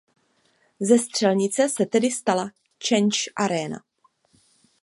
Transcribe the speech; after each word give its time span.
Ze 0.79 0.97
střelnice 0.99 1.69
se 1.69 1.85
tedy 1.85 2.11
stala 2.11 2.51
Chance 2.87 3.31
Arena. 3.35 3.83